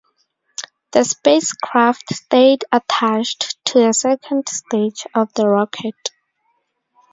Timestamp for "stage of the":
4.49-5.47